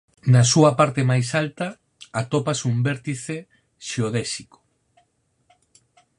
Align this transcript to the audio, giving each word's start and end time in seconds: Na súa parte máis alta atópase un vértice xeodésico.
Na 0.33 0.43
súa 0.51 0.71
parte 0.79 1.01
máis 1.11 1.27
alta 1.41 1.67
atópase 2.21 2.63
un 2.71 2.77
vértice 2.87 3.35
xeodésico. 3.87 4.59